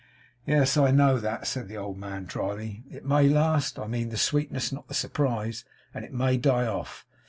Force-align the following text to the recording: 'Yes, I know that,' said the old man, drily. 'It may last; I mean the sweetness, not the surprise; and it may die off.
'Yes, 0.47 0.77
I 0.77 0.89
know 0.89 1.19
that,' 1.19 1.45
said 1.45 1.67
the 1.67 1.77
old 1.77 1.95
man, 1.95 2.25
drily. 2.25 2.81
'It 2.89 3.05
may 3.05 3.29
last; 3.29 3.77
I 3.77 3.85
mean 3.85 4.09
the 4.09 4.17
sweetness, 4.17 4.71
not 4.71 4.87
the 4.87 4.95
surprise; 4.95 5.63
and 5.93 6.03
it 6.03 6.11
may 6.11 6.37
die 6.37 6.65
off. 6.65 7.05